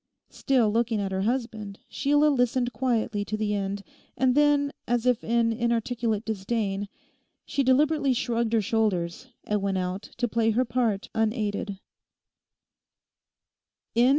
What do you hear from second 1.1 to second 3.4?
her husband. Sheila listened quietly to